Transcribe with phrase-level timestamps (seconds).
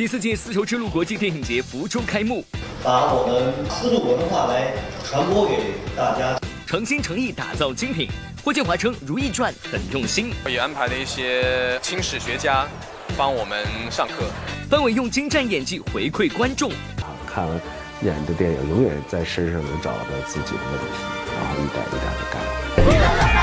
[0.00, 2.42] 第四届丝绸之路国际电影节福州开幕，
[2.82, 4.72] 把我们丝路文化来
[5.04, 8.08] 传播给大家，诚心诚意打造精品。
[8.42, 12.66] 霍建华称《如懿传》很用心，也安排了一些清史学家
[13.14, 14.24] 帮我们上课。
[14.70, 16.72] 范伟用精湛演技回馈观众，
[17.26, 17.60] 看完
[18.00, 20.96] 演的电影，永远在身上能找到自己的问题，
[21.36, 23.39] 然后一点一点的改。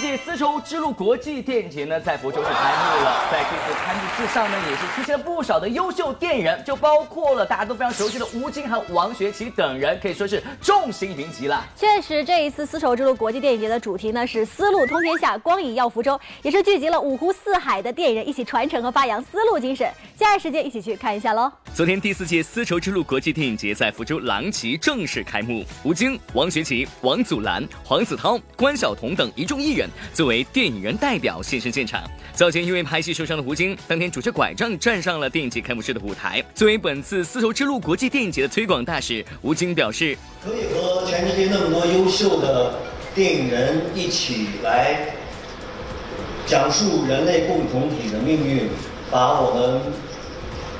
[0.00, 3.28] 届丝绸之路国际电影节呢，在福州是开幕了。
[3.30, 11.64] 在这次开幕式上呢，也是出现了不少的优秀电影人，就包括了大家都非常熟悉的吴京和王学圻等人，可以说是众星云集了。
[11.76, 19.86] 确实，这一次丝绸之路国际电影节的主题呢是“丝路通天下，光影耀福州”，也是聚集了五湖四海的电影人一起传承和发扬丝路精神。
[20.16, 21.50] 接着时间一起去看一下喽。
[21.74, 29.30] 昨天第四届丝绸之路国际电影节在福州狼旗正式开幕，吴京、王学圻、王祖蓝、黄子韬、关晓彤等。
[29.34, 32.02] 一众艺人作为电影人代表现身现场。
[32.32, 36.42] 早前因为拍戏受伤的吴京，当天拄着拐杖站上了电影节开幕式的舞台。
[36.54, 42.78] 作为本次丝绸之路国际电影节的推广大使，吴京表示：“可以和全世界那么多优秀的
[43.14, 45.14] 电影人一起来
[46.46, 48.68] 讲述人类共同体的命运，
[49.10, 49.80] 把我们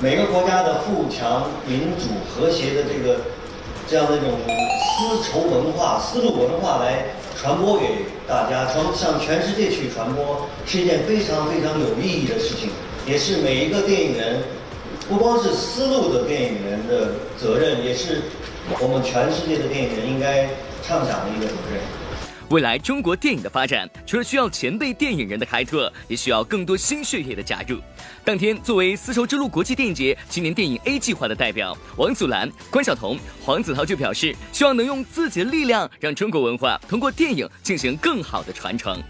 [0.01, 3.21] 每个国家的富强、民主、和谐的这个
[3.87, 7.05] 这样的一种丝绸文化、丝路文化来。”
[7.41, 7.87] 传播给
[8.29, 12.69] 大家，传向全世界去传播，是一件非常非常有意义的事情，
[13.07, 14.43] 也是每一个电影人，
[15.09, 18.21] 不光是丝路的电影人的责任，也是
[18.79, 20.51] 我们全世界的电影人应该
[20.83, 21.81] 畅想的一个责任。
[22.51, 27.79] 未来中国电影的发展，除了需要前辈电影人的开拓，也需要更多新血液的加入。
[28.25, 39.01] 当天，作为丝绸之路国际电影节青年电影 A 计划的代表，王祖蓝、关晓彤、黄子韬就表示，希望能用自己的力量，让中国文化通过电影进行更好的传承。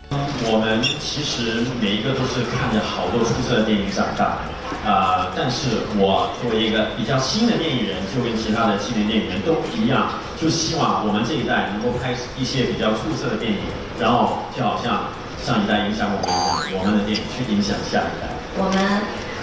[0.49, 10.17] 我们其实每一个都是看着好多出色的电影长大的，啊，但是我作为一个比较新的电影人，就跟其他的青年电影人都不一样。
[10.41, 13.61] 就希望我们这一代能够拍一些比较出色的电影，
[14.01, 15.13] 然后就好像
[15.45, 18.25] 上一代影响我们一样，我们的电影去影响下一代。
[18.57, 18.81] 我们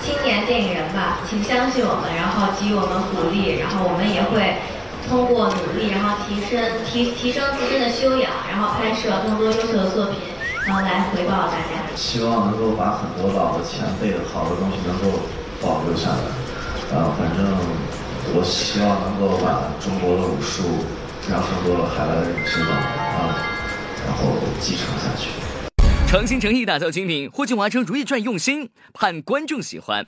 [0.01, 4.57] 青年电影人吧，请相信我们，然后给予我们鼓励，然后我们也会
[5.05, 6.57] 通过努力，然后提升
[6.89, 10.17] 提提升自身的修养，然后拍摄更多优秀的作品，
[10.67, 11.95] 然后来回报大家。
[11.95, 15.17] 希望能够把很多老的前辈的好的东西能够
[15.61, 17.57] 保留下来，啊，反正。
[18.35, 20.83] 我希望能够把中国的武术
[21.31, 23.39] 让更多的海外的人知道啊，
[24.05, 25.29] 然后继承下去。
[26.05, 30.05] 诚心诚意打造精品，霍建华称《如懿传》用心，盼观众喜欢。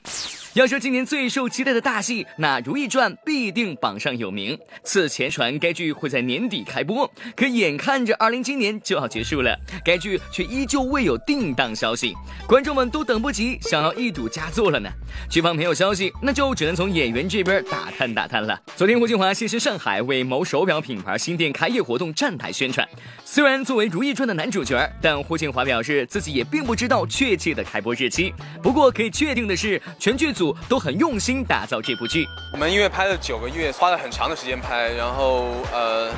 [0.54, 4.58] 要说今年最受期待的大戏，那《如懿传》必定榜上有名。
[4.82, 12.16] 此前传该剧会在年底开播，可眼看着二零今年就要结束了，该剧却依旧未有定档消息，
[12.48, 14.90] 观众们都等不及，想要一睹佳作了呢。
[15.30, 18.60] 剧方没有消息，那就只能从演员这边打探打探了。
[18.74, 22.84] 昨天霍建华现身上海，为某手表品牌新店开业活动站台宣传。
[23.24, 28.34] 虽然作为《如懿传》的男主角，但霍建华表示自己也并不知道确切的开播日期。
[28.60, 30.32] 不过可以确定的是，全剧
[30.68, 32.26] 都很用心打造这部剧。
[32.52, 36.10] 我们因为拍了九个月，花了很长的时间拍，然后呃，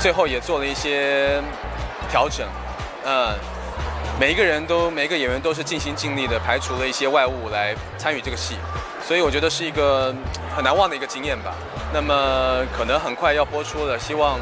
[0.00, 1.40] 最后也做了一些
[2.10, 2.46] 调整。
[3.04, 3.34] 嗯，
[4.18, 8.56] 每一个人都，每一个演员都是尽心尽力的，排除了一些外物来参与这个戏，
[9.06, 10.14] 所以我觉得是一个
[10.56, 11.54] 很难忘的一个经验吧。
[11.92, 14.38] 那么可能很快要播出了，希望。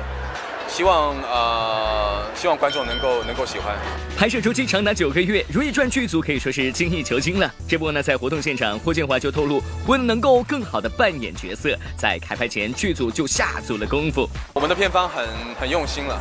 [0.70, 3.76] 希望呃，希望观众能够能够喜欢。
[4.16, 7.50] 拍摄周期长达九个月，《如懿传》剧组可以说是精益求精了。
[7.68, 14.28] 这波呢，在活动现场，霍建华就透露，为了能够更好的扮演角色，在开拍前剧组就下足了功夫。
[14.54, 15.26] 我们的片方很
[15.60, 16.16] 很用心了，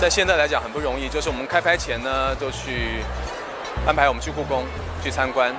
[0.00, 3.04] 在现在来讲很不容易，就是我们开拍前呢，都去
[3.86, 4.64] 安排我们去故宫
[5.04, 5.50] 去参观，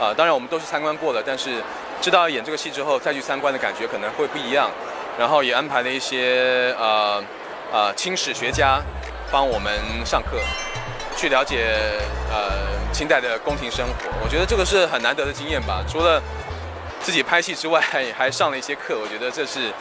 [0.00, 1.62] 啊，当然我们都是参观过了，但是
[2.02, 4.68] 知道演这个戏之后再去参观的感觉可能会不一样。
[5.18, 7.22] 然后也安排了一些呃
[7.72, 8.80] 呃清史学家
[9.30, 9.72] 帮我们
[10.04, 10.38] 上课，
[11.16, 11.66] 去了解
[12.30, 13.94] 呃清代的宫廷生活。
[14.22, 15.84] 我觉得这个是很难得的经验吧。
[15.88, 16.22] 除了
[17.00, 17.80] 自己拍戏之外，
[18.16, 18.98] 还上了一些课。
[18.98, 19.72] 我觉得这是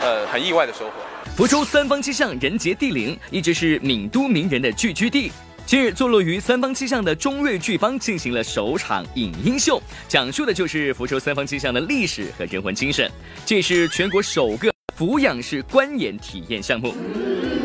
[0.00, 0.92] 呃很意外的收获。
[1.36, 5.32] 福州三坊七巷人杰地灵，一直是闽都名人的聚居地。
[5.72, 13.10] 近日，坐落于三坊七巷的中瑞剧坊进行了首场影音秀，讲述的就是福州三坊七巷的历史和人文精神。
[13.46, 16.94] 这是全国首个俯仰式观演体验项目。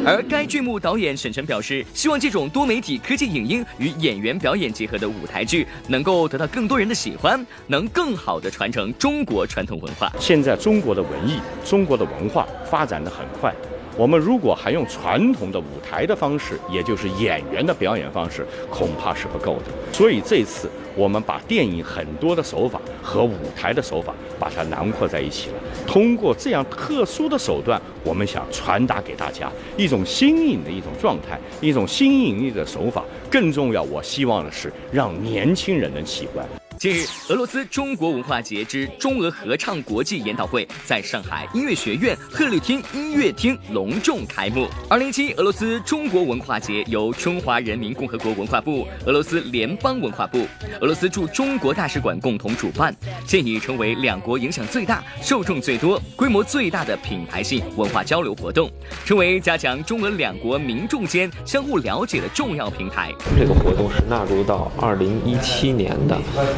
[0.05, 10.09] 而该剧目导演沈晨表示，希望这种多媒体科技影音与演员表演结合的舞台剧，能够得到更多人的喜欢，能更好的传承中国传统文化。
[10.17, 13.53] 现在中国的文艺、中国的文化发展的很快。
[13.97, 19.63] 我们如果还用传统的舞台的方式，也就是演员的表演方式，恐怕是不够的。
[19.91, 25.55] 所以这次我们把电影很多的手法和舞台的手法把它囊括在一起了。
[25.87, 33.03] 通过这样特殊的手段，我们想传达给大家一种新颖的一种状态，一种新颖丽的手法。
[33.31, 36.45] 更重要，我希望的是让年轻人能喜欢。
[36.79, 44.67] 近日，俄罗斯中国文化节之中俄合唱国际研讨会在上海音乐学院鹤立厅音乐厅隆重开幕。
[44.87, 50.45] 二零一七俄罗斯中国文化节由中华人民共和国文化部、俄罗斯联邦文化部、
[50.79, 52.95] 俄罗斯驻中国大使馆共同主办，
[53.25, 58.69] 现已成为两国影响最大、受众最多、规模最大的品牌性文化交流活动，
[59.03, 63.11] 成为加强中俄两国民众间相互了解的重要平台。
[63.35, 66.15] 这个活动是纳入到二零一七年的。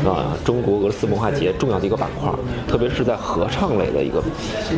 [0.10, 2.32] 啊，中国俄罗斯文化节重要的一个板块，
[2.68, 4.24] 特别是在合唱类的一个，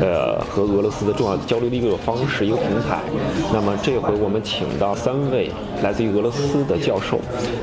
[0.01, 2.99] 呃，和俄罗斯的重要交流的一个方式、一个平台。
[3.53, 5.49] 那么这回我们请到三位
[5.81, 7.17] 来自于俄罗斯的教授，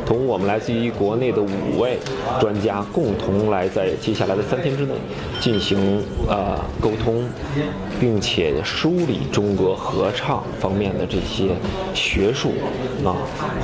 [0.06, 1.98] 同我们来自于国内的五位
[2.40, 4.94] 专家共同来在接下来的三天之内
[5.38, 7.22] 进行呃沟通，
[8.00, 11.50] 并且梳理中俄合唱方面的这些
[11.92, 12.52] 学术
[13.04, 13.12] 啊，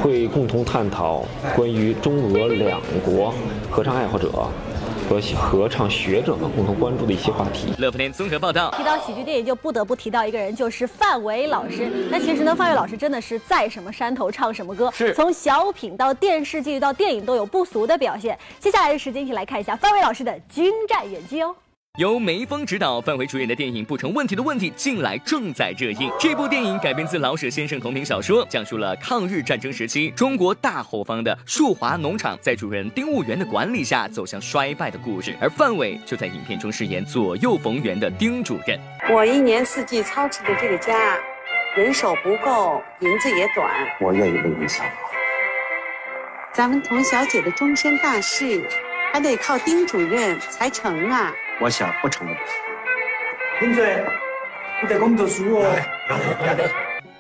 [0.03, 1.25] 会共同探讨
[1.57, 3.33] 关于中俄两国
[3.71, 3.94] 合唱。
[3.95, 4.29] 爱好者
[5.09, 7.73] 和合唱学者们共同关注的一些话题。
[7.79, 11.89] 乐福联综合报道：提到喜剧电影，就不得不提到一个人，就是范伟老师。
[12.11, 18.37] 那其实呢，范伟老师真的是在什么山头唱什么歌，是从小品到电视剧到电影都有不俗的表现。
[18.59, 21.55] 接下来的时间，一起来看一下范伟老师的精湛演技哦。
[21.99, 26.11] 由梅峰执导、范伟主演的电影《不成问题的问题》近来正在热映。
[26.19, 35.37] 这部电影改编自老舍先生同名小说，讲述了抗日战争时期中国大后方的树华农场在主人丁务元的管理下走向衰败的故事。
[35.41, 38.77] 而范伟就在影片中饰演左右逢源的丁主任。
[39.13, 41.17] 我一年四季操持的这个家，
[41.77, 43.73] 人手不够，银子也短。
[44.01, 44.91] 我愿意为你效劳。
[46.53, 48.69] 咱们童小姐的终身大事，
[49.13, 51.33] 还得靠丁主任才成啊。
[51.61, 52.43] 我想不成问题。
[53.61, 54.05] 林嘴，
[54.83, 55.77] 你在工作书哦。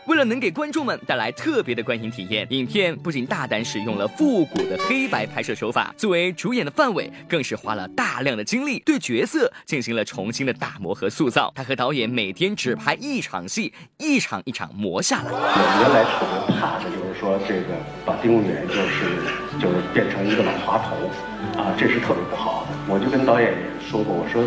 [0.06, 11.50] 为了能给观众们带来特别的观影体验，影片不仅大胆使用了复古的黑白拍摄手法，作为主演的范伟更是花了大量的精力对角色进行了重新的打磨和塑造。
[11.54, 15.30] 他和导演每天只拍一场戏，一场一场磨下来。
[15.32, 15.38] 我
[15.80, 19.22] 原来特别怕的就是说这个把丁务元就是
[19.58, 22.63] 就是变成一个老滑头，啊，这是特别不好的。
[22.86, 23.58] 我就跟导演也
[23.88, 24.44] 说过，我说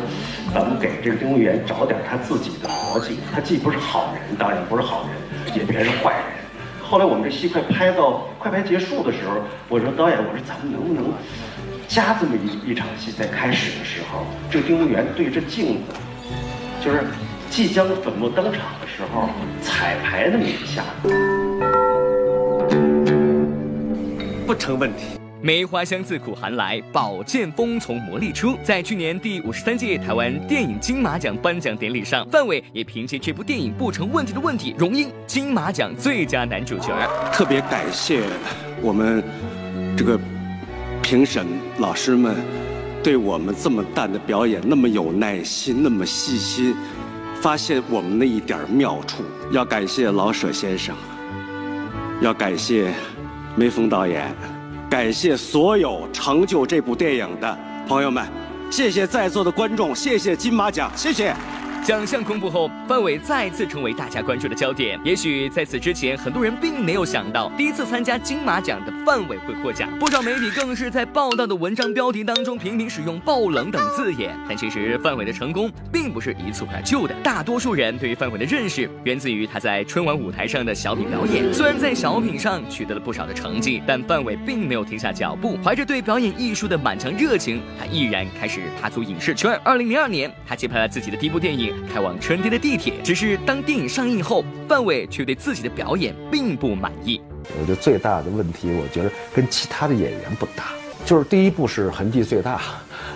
[0.54, 5.18] 咱们给这个丁务元找点他自己的逻辑，他既不是好人，当然不是好人。
[5.56, 6.24] 也别是坏人。
[6.84, 11.12] 后来我们这戏快拍到快拍结束的时候，我说导演，我说咱们能不能
[11.88, 15.96] 加这么一一场戏，在开始的时候，这个丁务元对着镜子，
[16.84, 17.06] 就是
[17.50, 19.30] 即将粉墨登场的时候
[19.62, 20.84] 彩排那么一下，
[24.46, 25.17] 不成问题。
[25.40, 28.58] 梅花香自苦寒来，宝剑锋从磨砺出。
[28.64, 36.92] 在去年第五十三届台湾电影金马奖颁奖典礼上，范伟也凭借这部电影不成问题的问题，荣膺金马奖最佳男主角。
[37.32, 38.24] 特别感谢
[38.82, 39.24] 我们
[39.96, 40.20] 这个
[41.04, 41.46] 评审
[41.78, 42.36] 老师们
[43.04, 46.76] 对我们这么淡的表演那么有耐心，那么细心，
[47.40, 49.24] 发现我们那一点妙处。
[49.52, 50.96] 要感谢老舍先生，
[52.22, 52.92] 要感谢
[53.56, 54.36] 梅峰导演。
[54.90, 58.26] 感谢所有成就这部电影的朋友们，
[58.72, 61.36] 谢谢在座的观众，谢谢金马奖，谢谢。
[61.88, 65.00] 奖项公布后，范伟再次成为大家关注的焦点。
[65.06, 69.88] 也许在此之前，很多人并没有想到，第一次参加金马奖的范伟会获奖。
[69.98, 74.38] 不少媒体更是在报道的文章标题当中频频使用“爆冷”等字眼。
[74.50, 77.16] 但其实，范伟的成功并不是一蹴而就的。
[77.24, 81.54] 大多数人对于范伟的认识，源自于他在春晚舞台上的小品表演。
[81.54, 89.58] 虽然在小品上取得了不少的成绩，但范伟并没有停下脚步，怀着对表演艺术的满腔热情，他毅然开始踏足影视圈。
[89.64, 91.77] 二零零二年，他接拍了自己的第一部电影。
[91.92, 97.22] 开往春天的地铁，只是当电影上映后，范伟却对自己的表演并不满意。
[97.60, 100.72] 我觉得最大的问题，我觉得跟其他的演员不搭，
[101.06, 102.62] 就是第一步是痕迹最大，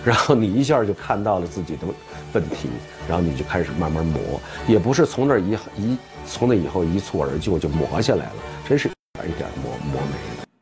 [0.06, 1.88] 然后你一下就看到了自己的
[2.34, 2.70] 问题，
[3.08, 8.34] 然后你就开始慢慢磨，也不是从那一一从那以后一蹴而就就磨下来了，
[8.68, 9.71] 真是一点一点磨。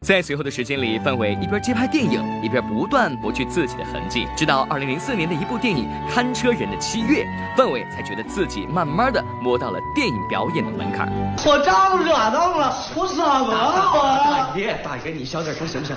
[0.07, 7.25] 在随后的时间里，范伟一边接拍电影，一边不断磨去自己的痕迹，直到二零零四年的一部电影《看车人的七月》，
[7.57, 11.11] 范伟才觉得自己慢慢的摸到了电影表演的门槛。
[11.45, 14.53] 我招惹到了，我怎么了？
[14.53, 15.93] 大爷，大爷，你小点声行不行？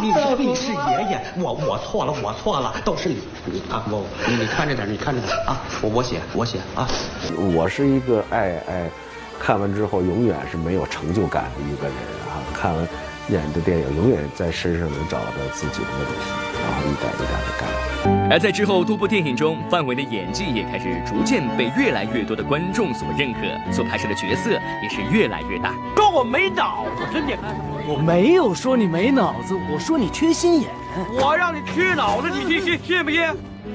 [0.00, 3.84] 你你你是爷爷，我我错了，我错了，都是你你啊！
[3.90, 5.60] 我你你看着点，你看着点啊！
[5.82, 6.86] 我我写我写啊！
[7.52, 8.88] 我是一个爱爱
[9.40, 11.96] 看完之后永远是没有成就感的一个人
[12.30, 12.38] 啊！
[12.54, 12.88] 看完
[13.28, 16.30] 演的电影，永远在身上能找到自己的问题，
[16.62, 17.64] 然后一点一点的改。
[18.30, 23.40] 而在之后多部电影中，范伟的演技也开始逐渐被越来越多的观众所认可，
[23.72, 24.50] 所拍摄的角色
[24.82, 25.72] 也是越来越大。
[25.96, 27.34] 说我没脑子，真的
[27.86, 30.70] 我没有说你没脑子，我说你缺心眼。
[31.20, 33.20] 我让你缺脑子，你信信信不信？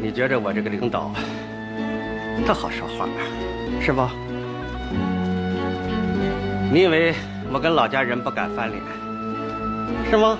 [0.01, 1.11] 你觉着我这个领导
[2.45, 3.07] 他好说话，
[3.81, 4.07] 是不？
[6.71, 7.15] 你以为
[7.51, 8.79] 我跟老家人不敢翻脸，
[10.07, 10.37] 是吗？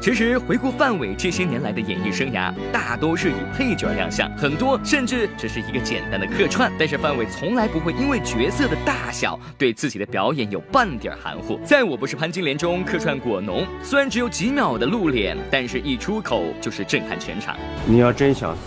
[0.00, 6.72] 其实回顾范伟这些年来的演艺生涯，大多是以配角亮相，很多甚至只是一个简单的客串。
[6.78, 11.60] 但是范伟从来不会因为角色的大小对自己的表演有半点含糊。
[11.66, 17.54] 在我不是潘金莲中客串果农，虽然只有几秒的露脸，但是一出口就是震撼全场。
[17.84, 18.60] 你要真想死，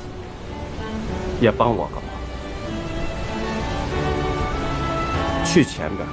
[1.42, 2.04] 也帮我个忙，
[5.44, 6.08] 去前边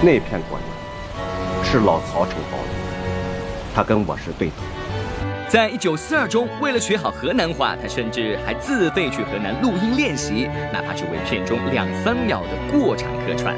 [0.00, 0.77] 那片果园
[1.70, 2.68] 是老曹承包的。
[3.74, 4.54] 他跟我是对头。
[5.48, 13.54] 在一九四二中，为了学好河南话，他甚至还自费去河南录音练习，哪怕只为片中两三秒的过场客串。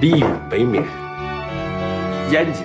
[0.00, 0.84] 礼运北面，
[2.30, 2.64] 严谨。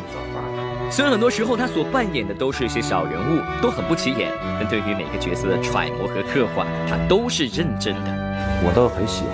[0.92, 8.12] 虽然很多时候他所扮演的都是一些小人物，都很不起眼，但对于每个角色的揣摩和刻画，他都是认真的。
[8.64, 9.34] 我倒很喜欢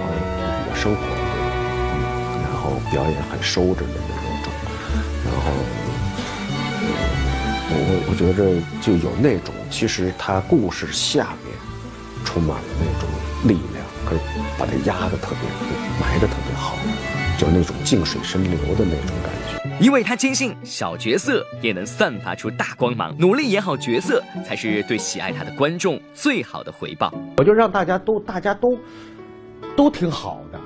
[0.63, 1.15] 比较生活的，
[2.43, 4.14] 然后表演很收着的
[5.51, 5.57] 后。
[7.77, 11.53] 我我觉着就有那种，其实他故事下面
[12.23, 13.09] 充满了那种
[13.43, 14.19] 力量，可以
[14.57, 15.49] 把它压的特别
[15.99, 16.77] 埋的特别好，
[17.37, 19.59] 就那种静水深流的那种感觉。
[19.81, 27.11] 因为他坚信小角色也能散发出大光芒，努力演好角色才是对喜爱他的观众最好的回报。
[27.37, 28.77] 我就让大家都大家都
[29.75, 30.59] 都挺好的，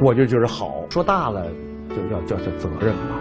[0.00, 0.86] 我就觉得好。
[0.88, 1.46] 说大了
[1.94, 3.20] 就要叫叫责任吧。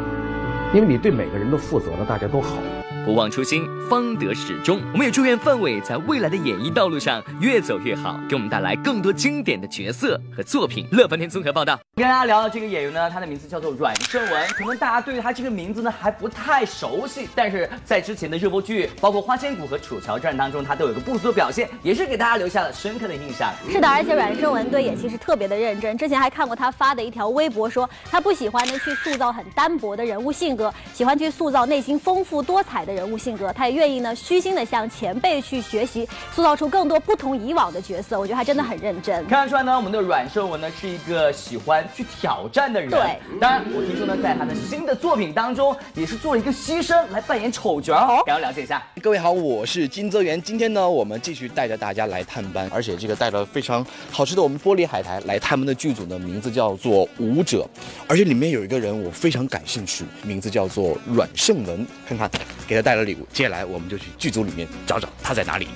[0.73, 2.57] 因为你对每个人都负责了，大家都好。
[3.05, 4.79] 不忘初心，方得始终。
[4.93, 10.87] 我们也祝愿范伟在未来的演艺道路上越走越好，给我们带来更多经典的角色和作品。
[10.89, 14.47] 乐翻天综合报道，跟大家聊的这个演员呢，他的名字叫做阮正文。
[14.51, 23.51] 可能大家对于他这个名字呢还不太熟悉，但是在之前的热播剧，包括《花千骨》和《楚乔传》当中，他都有一个不俗的表现，也是给大家留下了深刻的印象。
[23.69, 25.97] 是的，而且阮正文对演戏是特别的认真。
[25.97, 33.51] 之前还看过他发的一条微博，说他不喜欢呢去塑造很单薄的人物性格，喜欢去塑造内心丰富多彩的人物性格。
[33.53, 38.19] 他也愿意呢虚心的向前辈去学习，塑造出更多不同以往的角色。
[38.19, 39.25] 我觉得他真的很认真。
[39.27, 42.89] 看得出来呢，我们的阮胜文呢是一个喜欢去挑战的人。
[42.89, 48.23] 对，当然我听说呢，在他的新的作品当中，也是做了一个牺牲来扮演丑角哦。
[48.25, 48.81] 想要了解一下。
[49.01, 50.41] 各位好，我是金泽源。
[50.41, 57.67] 今天呢，我们继续带着大家来探班，而且这个带了非常好吃的我们玻璃海苔来探班的剧组呢，名字叫做舞者，
[58.07, 61.85] 而且里面有一个人我非常感兴趣，名字叫做阮胜文。
[62.07, 62.29] 看看，
[62.73, 63.27] 给他带了礼物。
[63.31, 65.67] 接下来我们就去剧组里面找找他在哪里。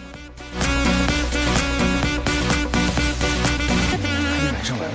[4.52, 4.90] 阮胜文，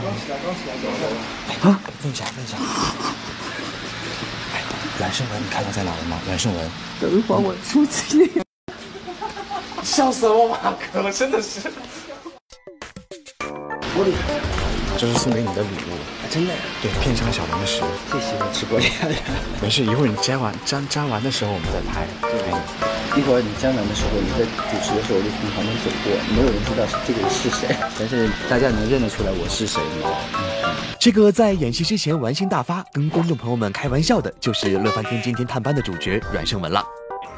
[1.63, 2.57] 啊，问一下，问一下。
[4.53, 4.61] 哎，
[4.99, 6.19] 阮胜文，你看他在哪了吗？
[6.27, 8.33] 阮胜文，等会儿我出去。
[9.85, 11.61] 笑死我马哥了，真的是。
[14.99, 16.02] 这是送给你的礼物。
[16.33, 16.61] 真的呀？
[16.81, 17.83] 对，片场小零食。
[18.11, 19.21] 最喜欢吃玻璃海苔。
[19.61, 22.07] 没事，一会儿你摘完粘粘完的时候，我们再拍。
[22.23, 30.09] 对，一会儿你粘完的时候，你在主持的时候，我就从旁边走过，没有人知道这个人是谁， 但是大家能认得出来我是谁吗？
[30.99, 36.83] 这个在演戏之前玩心大发，跟观众朋友们开玩笑的，就是乐翻天今天探班的主角阮胜文了。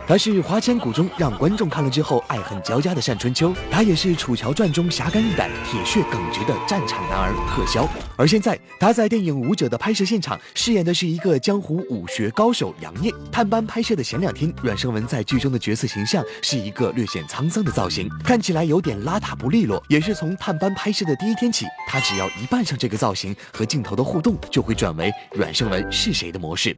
[0.06, 7.88] 他是《花千骨》中让观众看了之后爱恨交加的单春秋，他也是《楚乔传》中侠肝义胆、铁血耿直的战场男儿贺萧。
[8.14, 13.14] 而现在他在电影《舞者》的拍摄现场饰演的是一个江湖武学高手杨念。
[13.32, 19.82] 探班拍摄的前两天，阮胜文在剧中的角色形象是一个略显沧桑的造型，看起来有点邋遢不利落。
[19.88, 26.76] 也是从探班拍摄的第一天起，他只要一扮上这个造型，和镜头的互动就会转为阮胜文是谁的模式。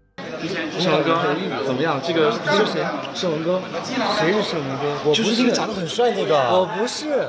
[0.80, 2.00] 胜文哥怎么样？
[2.04, 2.38] 这个是
[2.72, 2.84] 谁？
[3.14, 3.60] 胜文哥，
[4.18, 4.96] 谁是胜文哥？
[5.04, 6.36] 我不是那个长得很帅那个。
[6.50, 7.28] 我不是。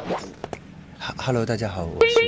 [1.00, 2.20] 哈，Hello，大家好，我是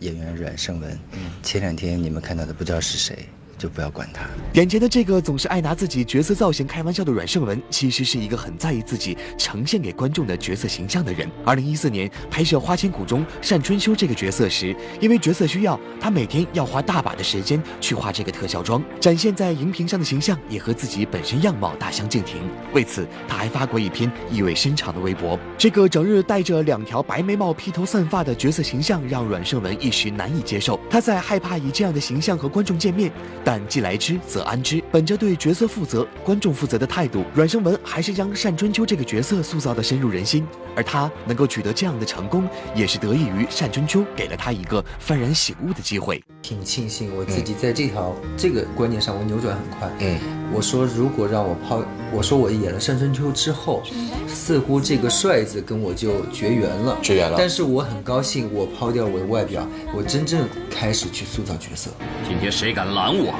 [0.00, 0.98] 演员阮胜文。
[1.42, 4.22] 前两天你们看到的不知道是谁，就不要管他。
[4.54, 11.30] 眼前的这个总是爱拿自己角色造型开玩笑的阮胜文，其实是一个很在意自己呈现给观众的角色形象的人。
[11.44, 22.42] 二零一四年拍摄《花千骨》中单春秋这个角色时，因为角色需要，他每天要花大把的时间去画这个特效妆，展现在荧屏上的形象也和自己本身样貌大相径庭。
[22.72, 25.38] 为此，他还发过一篇意味深长的微博。
[25.56, 30.78] 这个整日戴着两条白眉毛、披头散发的角色形象，让阮胜文一时难以接受。
[30.90, 33.10] 他在害怕以这样的形象和观众见面，
[33.46, 34.82] 但既来之则安之。
[34.90, 40.44] 本着对角色负责、观众负责的态度，阮胜文还是将单春秋这个角色塑造的深入人心。
[40.76, 46.22] 而他能够取得这样的成功，也是得益于单春秋给了他一个幡然醒悟的机会。
[46.42, 49.90] 挺庆幸我自己在这条、这个观念上我扭转很快。
[50.00, 50.20] 嗯，
[50.52, 53.82] 我说如果让我抛，我说我演了单春秋之后，
[54.28, 61.90] 似乎这个帅字跟我就绝缘了，绝缘了但是我很高兴，我抛掉我的外表，我真正开始去塑造角色。
[62.28, 63.34] 今天谁敢拦我，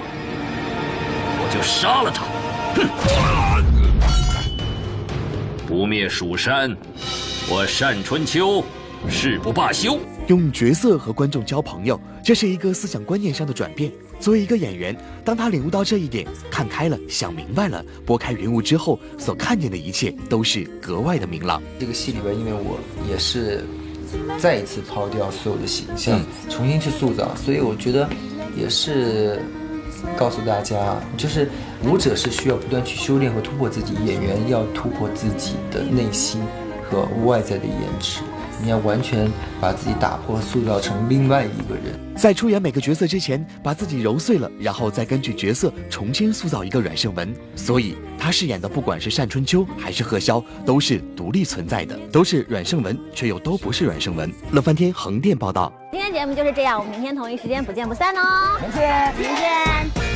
[1.38, 2.24] 我就杀了他！
[2.74, 3.62] 哼！
[5.66, 6.74] 不灭蜀山，
[7.48, 8.60] 我单春秋
[9.08, 9.96] 誓不罢休。
[10.26, 13.88] 用角色和观众交朋友，这是一个思想观念上的转变。
[14.18, 21.62] 作为一个演员，当他领悟到这一点，看开了，想明白了，拨开云雾之后，所看见的一切都是格外的明朗。
[21.78, 23.64] 这个戏里边，因为我也是
[24.38, 28.08] 再一次抛掉所有的形象，重新去塑造，所以我觉得
[28.56, 29.40] 也是
[30.16, 31.48] 告诉大家，就是
[31.84, 36.40] 舞者是需要不断去修炼和突破自己，演员要突破自己的内心
[36.90, 38.20] 和外在的颜值。
[38.62, 41.94] 你要完全把自己打破，塑造成另外一个人。
[42.16, 47.36] 在出演每个角色之前，把自己揉碎了，然后再根据角色重新塑造一个阮胜文。
[47.54, 54.32] 所以他饰演的不管是单春秋还是贺潇，都是独立存在的，都是阮胜文，却又都不是阮胜文。
[54.52, 55.70] 乐翻天横店报道。
[55.92, 58.58] 今天节目就是这样，我们明天同一时间不见不散哦。
[58.62, 60.15] 明天，明天。